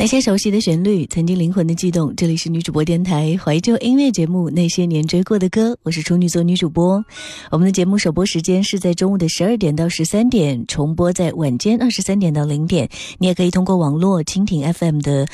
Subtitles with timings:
[0.00, 2.16] 那些熟悉的旋律，曾经灵魂的悸动。
[2.16, 7.04] 这里是女主播电台怀旧音乐节目《那些年追过的歌》，我是处女座女主播。
[7.50, 12.88] 我们的节目首播时间是在中午的十二点到十三点，重播在晚间二十三点到零点。
[13.18, 15.26] 你也可以通过网络蜻蜓 FM 的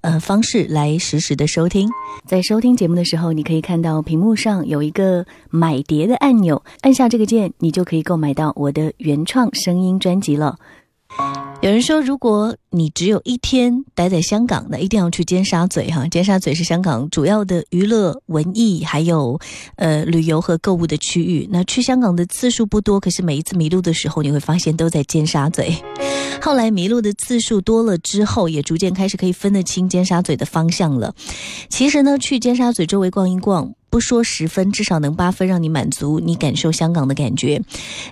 [0.00, 1.90] 呃方式来实时的收听。
[2.26, 10.56] 在收听节目的时候，你可以看到屏幕上有一个买碟的按钮，按下这个键，你就可以购买到我的原创声音专辑了。
[11.62, 16.06] 有人说，如果你只有一天待在香港，那一定要去尖沙咀哈。
[16.08, 19.40] 尖沙咀是香港主要的娱乐、文艺，还有
[19.76, 21.48] 呃旅游和购物的区域。
[21.50, 25.62] 那去香港的次数不多，可是每一次迷路的时候，你会发现都在尖沙咀。
[26.42, 31.14] 后来迷路的次数多了之后，也逐渐开始可以分得清尖沙咀的方向了。
[31.70, 33.72] 其实呢，去尖沙咀周围逛一逛。
[33.94, 37.62] 不说十分，至少能八分，让你满足，你感受香港的感觉。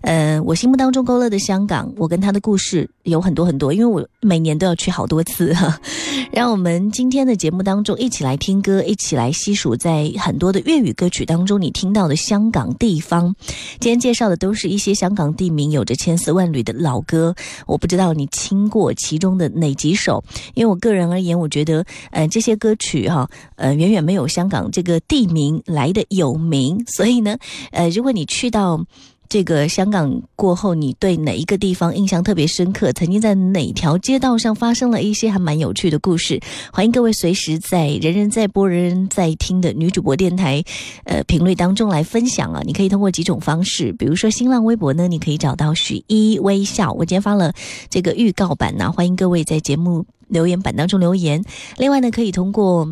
[0.03, 5.77] 呃，我心目当中勾勒的香港，我跟他的故事有很多很多，因为我每年都要去好多次哈。
[6.31, 13.35] 让我们今天的节目当中一起来听歌，一起来细数在很多的粤语歌曲当中你听到的香港地方。
[13.81, 17.35] 今天介绍的都是一些香港地名，有着千丝万缕的老歌。
[17.67, 20.23] 我不知道你听过其中的哪几首，
[20.55, 25.61] 因为我个人而言，我觉得，呃，这些歌曲哈，呃，远远没有香港这个地名。
[25.73, 27.37] 来的有名，所以呢，
[27.71, 28.85] 呃，如果你去到
[29.29, 32.93] 这个香港过后，你对哪一个地方印象特别深刻？
[32.93, 36.39] 曾经在哪条街道上发生了一些还蛮有趣的故事？
[36.71, 40.63] 欢迎各位随时在“人人在播，人人在听”的女主播电台，
[41.05, 42.61] 呃，评论当中来分享啊！
[42.67, 47.55] 你可以通过几种方式，比如说新浪微博呢，你可以找到许一微笑，我今天发了
[47.89, 51.43] 这个预告版呢，欢迎各位在节目留言板当中留言。
[51.79, 52.87] 另外呢，可以通过。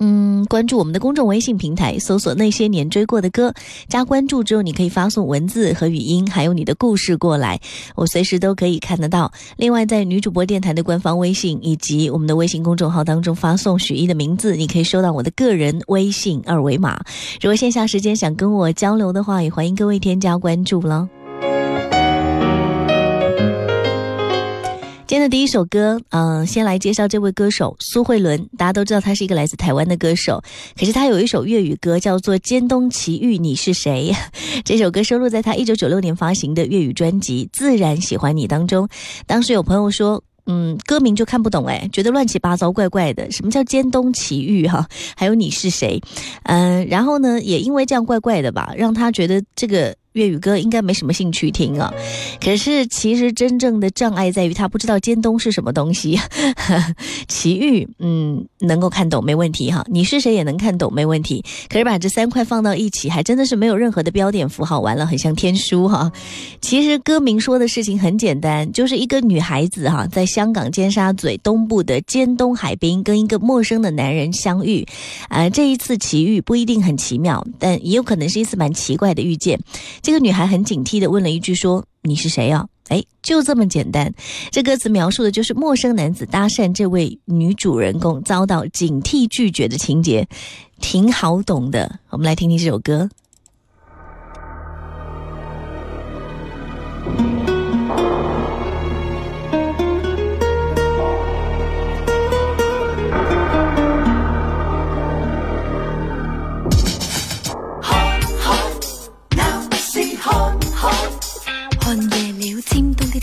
[0.00, 3.54] 嗯，关注我们的公众微信平台，搜索那些年追过的歌，
[3.88, 7.60] 加关注之后，你可以发送文字和语音，还有你的故事过来，
[7.94, 9.32] 我随时都可以看得到。
[9.56, 16.98] 另外，在女主播电台的官方微信以及我们的微信公众号当中发送许一的名字，你可以收到我的个人微信二维码。
[17.40, 21.08] 如果线下时间想跟我交流的话，也欢迎各位添加关注了。
[25.12, 28.48] 今天的第一首歌，嗯，先来介绍这位歌手苏慧伦。
[28.56, 30.42] 大家都知道她是一个来自台湾的歌手，
[30.74, 34.10] 可是她有一首粤语歌叫做《尖东奇遇你是谁》。
[34.64, 38.88] 这首歌收录在她一九九六年发行的粤语专辑《自然喜欢你》当中。
[39.26, 43.30] 当时有朋友说，嗯，歌名就看不懂，哎，觉得乱七八糟、怪怪的。
[43.30, 44.66] 什么叫尖东奇遇？
[44.66, 46.00] 哈，还有你是谁？
[46.44, 49.94] 嗯，然后呢，也因为这样怪怪的吧，让他觉得这个。
[50.12, 51.92] 粤语歌应该没什么兴趣听啊，
[52.40, 56.18] 可是其实真正的障碍在于他不知道尖东是什么东西。
[57.28, 59.84] 奇遇，嗯，能够看懂没问题哈。
[59.88, 61.42] 你是谁也能看懂没问题。
[61.68, 66.12] 可是把这三块放到一起，还真的是没有任何的标点符号，完了很像天书哈。
[66.60, 74.86] 其实歌名说的事情很简单，就是一个女孩子哈，在香港尖沙咀东部的尖东海滨跟一个陌生的男人相遇，
[75.28, 79.58] 啊，这一次奇遇不一定很奇妙，但也有可能是一次蛮奇怪的遇见。
[80.02, 84.12] 这个女孩很警惕的问了一句：“说你是谁呀？”哎，就这么简单。
[84.50, 90.28] 这歌词描述的就是陌生男子搭讪这位女主人公，遭到警惕拒绝的情节，
[90.80, 92.00] 挺好懂的。
[92.10, 93.08] 我们来听听这首歌。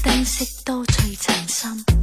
[0.02, 1.99] 灯饰多璀璨心。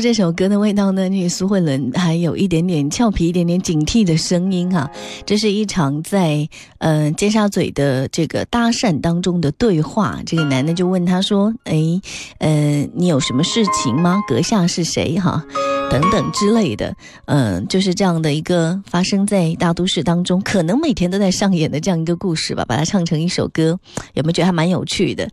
[0.00, 1.08] 这首歌的味道呢？
[1.08, 4.90] 那个苏慧伦还有一点点俏皮、一点点警惕的声音哈、
[5.24, 6.48] 这是一场在
[6.78, 10.20] 呃尖沙咀的这个搭讪当中的对话。
[10.26, 12.00] 这个男的就问她说：“哎，
[12.38, 14.20] 呃，你有什么事情吗？
[14.28, 15.18] 阁下是谁？
[15.18, 15.44] 哈，
[15.90, 16.94] 等等之类的。
[17.26, 22.64] 嗯、就是这样的一个发生在大都市当中，可能每天都在上演的这样一个故事吧。
[22.66, 23.78] 把它唱成一首歌，
[24.14, 25.28] 有没有觉得还蛮有趣的？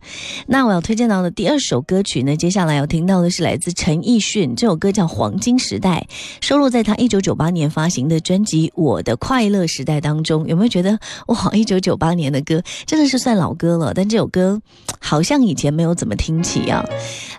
[0.46, 6.06] 那我要推荐到的第二首歌曲呢，接下来要听到的是来自陈奕迅，这首歌叫《黄金时代》，
[6.40, 10.46] 收录在他一九九八年发行的专辑《我的快乐时代》当中。
[10.46, 13.92] 有没有觉得哇，一九九八年的歌真的是算老歌了？
[13.94, 14.60] 但这首歌
[15.00, 16.84] 好像以前没有怎么听起啊。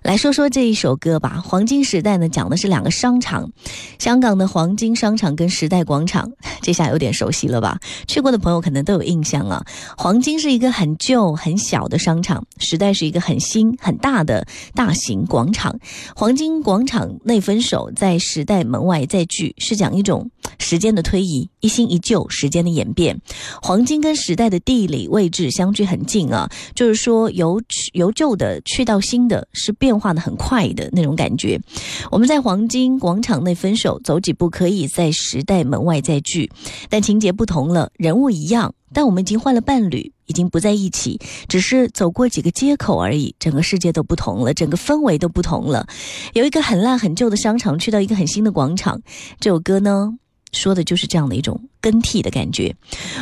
[0.04, 3.52] 来说说这一首歌吧，《黄金时代》呢，讲的是两个商场，
[4.00, 6.32] 香港的黄金商场跟时代广场，
[6.64, 7.78] 这下有点熟悉了吧？
[8.08, 9.64] 去过的朋友可能都有印象啊。
[9.96, 15.78] 黄金是一个很旧很小的商场，时代是一个很新很大的大型广场。
[16.16, 23.20] 黄金广场内分手，在时代门外再聚，是讲一种时间的推移，一新一旧，时间的演变。
[23.60, 27.60] 黄金跟时代的地理位置相距很近啊，就是说由
[27.94, 31.60] 由旧的去到新的，是变化的很快的那种感觉。
[32.12, 36.52] 我们在黄金广场内分手，走几步可以在时代门外再聚，
[36.88, 45.88] 但情节不同了，人物一样，但我们已经换了伴侣，已经不在一起，只是走过几个街口而已，整个世界都不同了，整个氛围都不同了。
[46.34, 49.02] 有一个很烂很旧的商场，去到一个很新的广场，
[49.40, 50.20] 这首歌呢。
[50.56, 52.76] 说的就是这样的一种更替的感觉。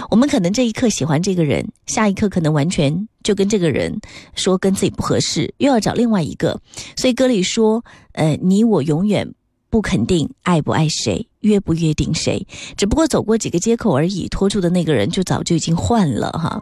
[0.09, 3.99] 我们可能这一刻喜欢这个人，下一刻可能完全就跟这个人
[4.35, 6.61] 说跟自己不合适，又要找另外一个。
[6.95, 9.33] 所以歌里说，呃，你我永远。
[9.73, 12.45] 不肯定爱不爱谁，约不约定谁，
[12.77, 14.27] 只不过走过几个街口而已。
[14.27, 16.61] 拖住的那个人就早就已经换了哈。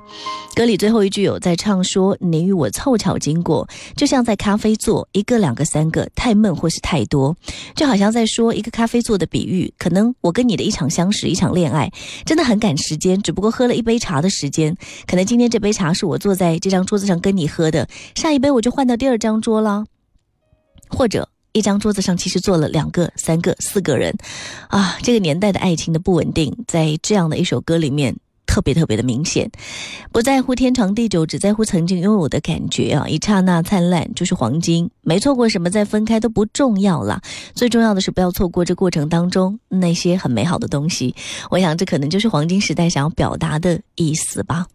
[0.55, 7.35] 歌里最后一句有在唱说：“你与我凑巧经过，就像在咖啡座，一个、两个、三个，太闷或是太多，
[7.75, 9.73] 就好像在说一个咖啡座的比喻。
[9.77, 11.91] 可能我跟你的一场相识，一场恋爱，
[12.25, 14.73] 真的很赶时间，只不过喝了一杯茶的时间。
[15.05, 19.83] 可能今天这杯茶是我坐在这张桌子上跟你喝的，下一杯我就换到第二张桌了，
[20.87, 24.15] 或者。”一张桌子上其实坐了两个、三个、四个人，
[24.69, 28.15] 啊，这个年代的爱情的不稳定，在这样的一首歌里面
[28.45, 29.49] 特别特别的明显。
[30.11, 33.07] 不在乎天长地久，只在乎曾经拥有的感觉啊！
[33.07, 37.21] 一刹那灿烂就是黄金，没错过什么，再分开都不重要了。
[37.53, 41.15] 最重要的是不要错过这过程当中那些很美好的东西。
[41.49, 44.67] 我想这可能就是黄金时代想要表达的意思吧。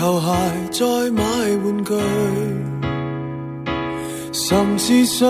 [0.00, 0.26] 球鞋，
[0.70, 1.22] 再买
[1.62, 1.92] 玩具，
[4.32, 5.28] 甚至想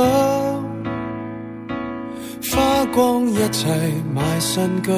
[2.53, 3.67] 花光一切
[4.15, 4.93] 买新居。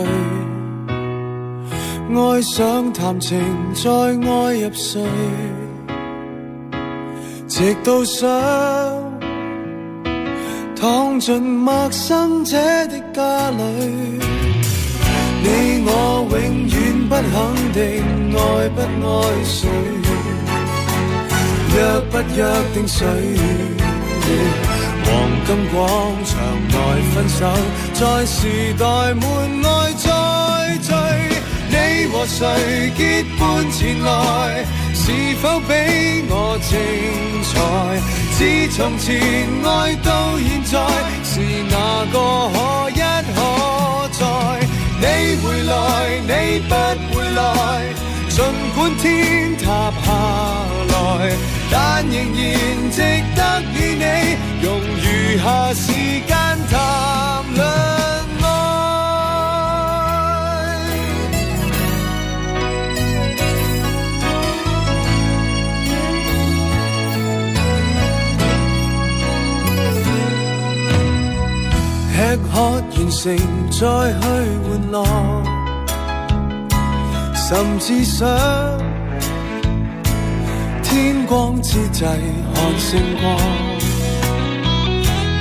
[2.15, 3.41] 爱上谈情，
[3.73, 5.03] 再爱入睡，
[7.49, 8.29] 直到想
[10.77, 13.63] 躺进陌生者的家里。
[15.45, 17.33] 你我永远不肯
[17.73, 17.81] 定
[18.37, 19.69] 爱不爱谁，
[21.75, 21.77] 约
[22.11, 22.41] 不约
[22.75, 23.01] 定谁？
[25.05, 25.11] 黄
[25.47, 25.81] 金广
[26.25, 26.33] 场
[26.69, 26.75] 内
[27.15, 27.41] 分手，
[27.95, 28.39] 在时
[28.79, 29.23] 代门
[29.63, 30.07] 外再
[30.83, 30.91] 聚。
[31.69, 31.77] 你
[32.13, 32.41] 和谁
[32.97, 33.41] 结伴？
[33.71, 34.65] 前来？
[34.95, 35.11] 是
[35.41, 35.73] 否比
[36.29, 36.71] 我精
[37.49, 37.53] 彩？
[38.37, 38.39] 自
[38.77, 39.09] 从前
[39.65, 40.73] 爱到现在，
[41.25, 41.75] 是哪
[42.13, 42.15] 个
[42.53, 42.57] 可
[42.91, 43.01] 一
[43.33, 43.37] 可
[44.13, 44.21] 再？
[45.01, 45.05] 你
[45.43, 45.73] 回来，
[46.29, 46.31] 你
[46.69, 46.71] 不
[47.35, 47.43] 来，
[48.29, 50.07] 尽管天塌下
[50.93, 50.95] 来，
[51.71, 51.73] 但
[52.07, 52.41] 仍然
[52.91, 52.97] 值
[53.37, 53.41] 得
[53.75, 54.05] 与你
[54.63, 54.67] 用
[55.03, 55.05] 余
[55.39, 55.87] 下时
[56.27, 56.31] 间
[56.71, 56.73] 谈
[57.55, 57.61] 论
[58.43, 58.45] 爱。
[72.13, 72.17] 吃
[72.53, 72.55] 喝。
[72.95, 73.37] 完成
[73.71, 74.25] 再去
[74.69, 74.97] 玩乐，
[77.53, 78.27] 甚至想
[80.83, 83.37] 天光之际看星光，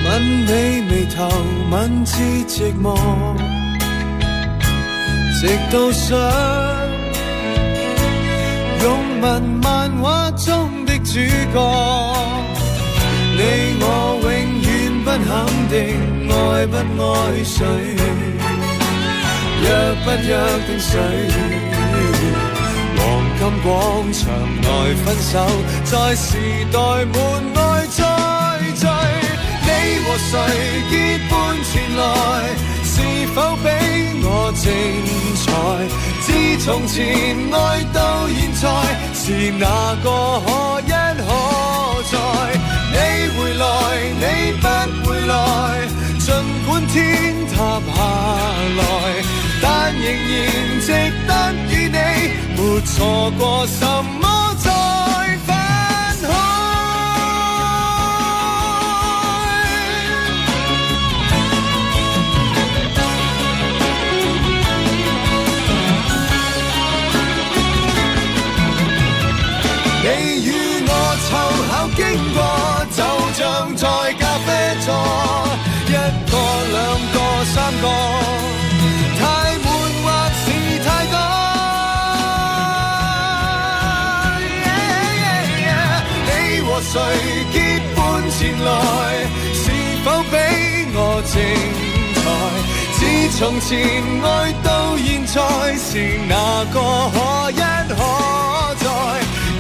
[0.03, 0.51] 吻你
[0.89, 1.31] 眉头，
[1.71, 2.97] 吻至寂寞，
[5.39, 6.19] 直到想
[8.83, 11.13] 拥吻漫画中的主
[11.53, 12.15] 角，
[13.37, 13.41] 你
[13.79, 14.29] 我永
[14.67, 14.69] 远
[15.05, 15.29] 不肯
[15.69, 15.79] 定。
[16.29, 17.65] 爱不爱谁，
[19.61, 19.65] 约
[20.03, 20.29] 不约
[20.67, 21.70] 定谁？
[23.01, 23.03] 黄
[23.39, 24.29] 金广场
[24.61, 24.67] 内
[25.03, 25.33] 分手，
[25.83, 26.37] 在时
[26.71, 27.15] 代门
[27.55, 27.99] 外再
[28.75, 28.85] 聚。
[29.63, 29.67] 你
[30.05, 30.31] 和谁
[30.91, 30.93] 结
[31.29, 31.33] 伴
[31.65, 32.01] 前来？
[32.83, 32.95] 是
[33.33, 33.65] 否比
[34.23, 34.63] 我精
[35.41, 35.43] 彩？
[36.21, 36.27] 自
[36.63, 36.95] 从前
[37.51, 38.63] 爱到现在，
[39.15, 39.65] 是哪
[40.03, 40.05] 个
[40.45, 40.47] 可
[40.85, 41.23] 一可
[42.11, 42.13] 再？
[42.93, 42.95] 你
[43.35, 43.65] 回来，
[44.21, 44.23] 你
[44.61, 44.63] 不
[45.09, 45.33] 回来。
[46.19, 46.27] 尽
[46.67, 46.95] 管天
[47.47, 47.97] 塌下
[48.77, 48.81] 来，
[49.59, 50.39] 但仍然
[50.85, 50.87] 值
[52.85, 54.69] 错过什么再
[55.45, 55.49] 分
[56.27, 56.29] 开。
[70.03, 70.05] 你
[70.45, 70.47] 与
[70.87, 70.89] 我
[71.27, 71.29] 凑
[71.67, 71.99] 巧经
[72.33, 72.37] 过，
[72.91, 72.99] 就
[73.37, 73.39] 像
[73.75, 73.81] 在
[74.19, 74.47] 咖啡
[74.85, 74.87] 座。
[75.87, 76.33] 一个
[76.71, 76.75] 两
[77.11, 77.15] 个
[77.53, 77.85] 三个，
[88.41, 88.69] 前来？
[89.53, 89.69] 是
[90.03, 90.35] 否比
[90.95, 91.37] 我精
[92.17, 92.21] 彩？
[92.97, 92.99] 自
[93.37, 93.69] 从前
[94.23, 94.25] 爱
[94.63, 95.37] 到现在，
[95.77, 96.33] 是哪
[96.73, 96.75] 个
[97.13, 97.15] 可
[97.51, 97.61] 一
[97.93, 97.95] 可
[98.81, 98.83] 再？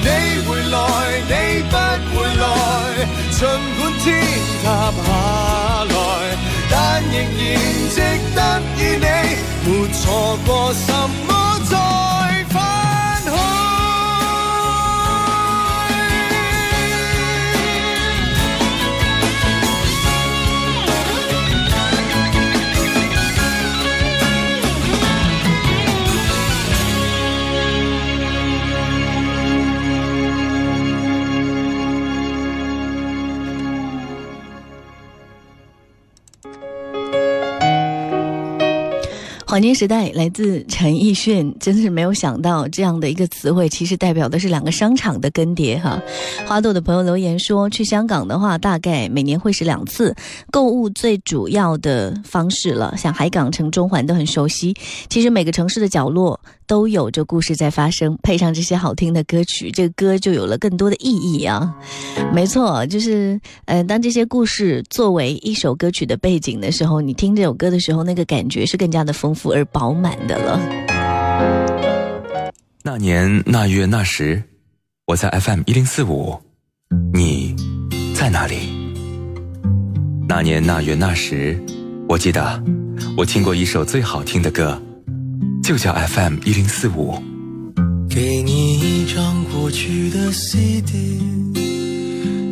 [0.01, 0.07] 你
[0.47, 0.75] 回来，
[1.29, 1.31] 你
[1.69, 1.73] 不
[2.09, 2.43] 回来，
[3.29, 3.39] 尽
[3.77, 4.05] 管天
[4.63, 4.65] 塌
[4.97, 5.07] 下
[5.85, 5.95] 来。
[6.71, 6.73] 但
[7.03, 7.39] 仍然
[7.93, 7.95] 值
[8.33, 8.39] 得
[8.79, 9.05] 与你，
[9.63, 10.01] 没错
[10.43, 10.89] 过什
[11.27, 11.29] 么
[11.69, 11.77] 再
[39.51, 46.01] 黄金时代来自陈奕迅，真是没有想到这样的一个词汇，其实代表的是两个商场的更迭哈。
[46.47, 50.15] 花朵的朋友留言说，去香港的话，大概每年会是两次
[50.51, 54.73] 购物最主要的方式了，像海港城、中环都很熟悉。
[55.09, 56.39] 其实每个城市的角落。
[56.67, 61.69] 都有着故事在发生，配上这些好听的歌曲，这个歌就有了更多的意义啊！
[62.33, 70.59] 没错，就是，呃，当这些故事作为一首歌曲的背景的时候，你听这首歌的时候，那个感觉是更加的丰富而饱满的了。
[72.83, 74.41] 那年那月那时，
[75.07, 76.39] 我在 FM 一零四五，
[77.13, 77.55] 你
[78.15, 78.69] 在哪里？
[80.27, 81.59] 那年那月那时，
[82.07, 82.63] 我记得
[83.17, 84.81] 我听过一首最好听的歌。
[85.63, 87.21] 就叫 FM 一零四五。
[88.09, 91.19] 给你一张过去的 CD，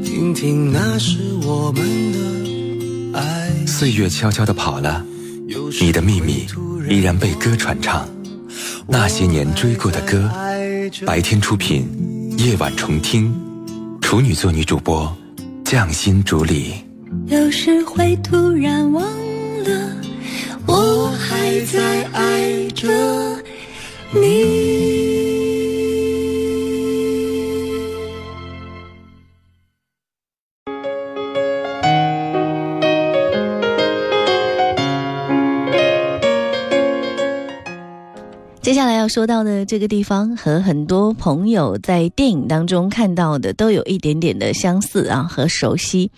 [0.04, 3.66] 听听那是我们的爱。
[3.66, 5.04] 岁月悄悄地跑了，
[5.82, 6.46] 你的秘密
[6.90, 8.10] 依然被歌传唱。
[8.88, 10.30] 那些年追过的歌，
[11.06, 11.88] 白天出品，
[12.38, 13.32] 夜晚重听。
[14.02, 15.16] 处女座女主播，
[15.64, 16.74] 匠心主理。
[17.28, 19.04] 有时会突然忘
[19.64, 19.96] 了，
[20.66, 22.88] 我还在爱着。
[24.12, 24.89] 你。
[39.10, 46.12] 说到的这个地方，和很多朋友在电影当中看到的都有一点点的相似啊和熟悉。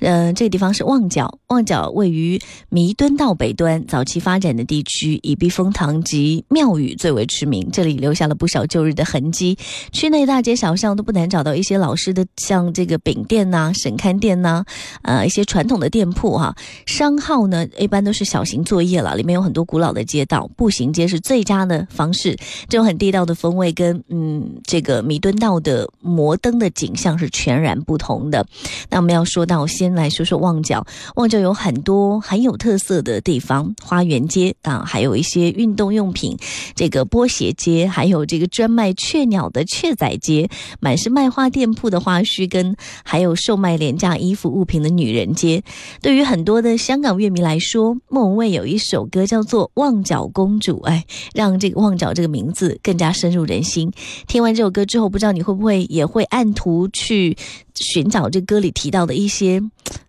[0.00, 9.56] 嗯，这个地方是旺角，旺角位于弥敦道北端，早期发展的地区以避风塘及庙宇最为知名，这里留下了不少旧日的痕迹。
[9.90, 14.62] 区内大街小巷都不难找到一些老式的，像这个饼店呐、省刊店呐，
[15.02, 16.54] 呃，一些传统的店铺哈。
[16.84, 21.86] 商号呢，一般都是小型作业了，里面有很多古老的街道，步行街是最佳的。
[21.94, 22.33] 方式，
[22.68, 28.44] 这种很地道的风味跟嗯，这个弥敦道的摩登的景象是全然不同的。
[28.90, 30.84] 那我们要说到，先来说说旺角。
[31.14, 36.36] 旺角有很多很有特色的地方，花园街啊，还有一些运动用品，
[36.74, 40.48] 这个波鞋街，还有这个专卖雀鸟的雀仔街，
[40.80, 45.62] 满是卖花店铺的花墟，跟还有售卖廉价衣服物品的女人街。
[46.00, 51.84] 对于很多的香港乐迷来说，莫文蔚有一首歌叫做《旺角公主》，哎，让这个。
[51.84, 53.90] 旺角这名字更加深入人心。
[54.26, 57.36] 听完这首歌之后，不知道你会不会也会按图去
[57.74, 59.62] 寻找这歌里提到的一些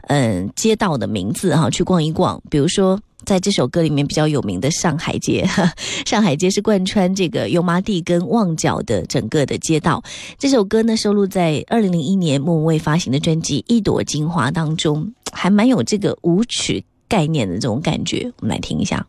[0.08, 2.42] 嗯街道的名字哈，去逛一逛。
[2.50, 5.48] 比如说，在这首歌里面比较有名的上海街，
[6.06, 10.04] 上海街是贯穿这个油麻地跟旺角的整个的街道。
[10.38, 18.32] 这首歌呢，收录在二零零一年莫文蔚发行的专辑《一朵金花》当中，还蛮有这个舞曲概念的这种感觉。
[18.42, 19.06] 我们来听一下。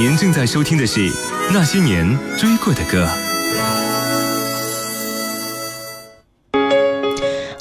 [0.00, 1.10] 您正在收听的是
[1.52, 3.06] 《那些年追过的歌》。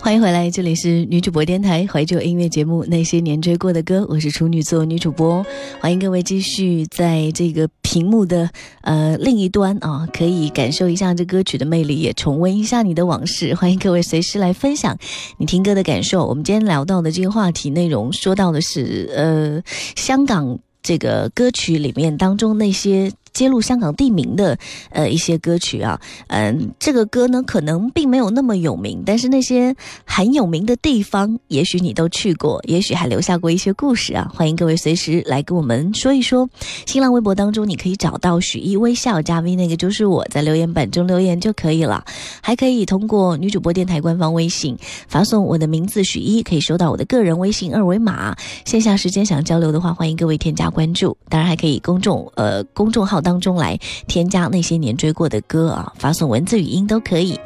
[0.01, 5.45] 欢迎回来，这里是女主播电台怀旧音乐节目《那些年追过的歌》，我是处女座女主播，
[5.81, 8.49] 欢迎各位继续在这个屏幕的
[8.83, 13.53] 呃另一端啊，可以感受一下这歌曲的魅力，也重温一下你的往事。
[13.53, 14.97] 欢迎各位随时来分享
[15.35, 16.25] 你听歌的感受。
[16.25, 19.61] 我们今天聊到的这个话题内容，说到的是呃
[19.97, 23.11] 香港这个歌曲里面当中那些。
[23.39, 24.57] 揭露香港地名的
[24.89, 25.97] 呃一些歌曲啊，
[26.27, 29.73] 嗯，这个歌呢可能并没有那么有名，但是那些
[30.03, 34.29] 很有名的地方，也许你都去过，也许还留下过一些故事啊。
[34.35, 36.49] 欢迎各位随时来跟我们说一说。
[36.85, 42.03] 新浪微博当中你可以找到许一微笑加 V，那个就是我在留言板中留言就可以了。
[42.41, 48.35] 还可以通过女主播电台官方微信发送我的名字许一，可以收到我的个人微信二维码。
[48.65, 51.15] 线下时间想交流的话，欢迎各位添加关注。
[51.29, 57.39] 当然还可以公众呃公众号当中来添加那些年追过的歌啊，发送文字语音都可以。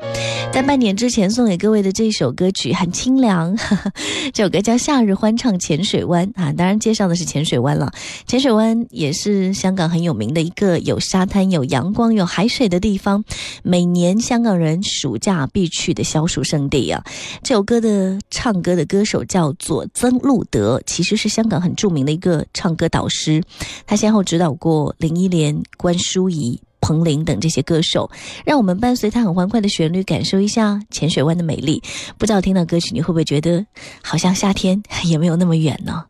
[0.54, 3.54] 在半年之前送给各位的这首歌曲很清凉，
[4.34, 7.92] 这首歌叫《夏日欢唱浅水湾》啊，当然介绍的是浅水湾了。
[8.28, 13.26] 浅水湾也是香港很有名的一个有沙滩、有阳光、有海水的地方，
[13.62, 17.04] 每年香港人暑假必去的消暑圣地啊。
[17.42, 23.44] 这首歌的唱歌的歌手叫做曾路德，其实是香港很著名的一个唱歌导师，
[23.88, 26.62] 他先后指导过林忆莲、关淑怡。
[26.86, 28.12] 彭羚等这些歌手，
[28.46, 31.82] 让我们伴随她很欢快的旋律，感受一下浅水湾的美丽。
[32.18, 33.66] 不知道听到歌曲，你会不会觉得
[34.04, 36.04] 好像夏天也没有那么远呢？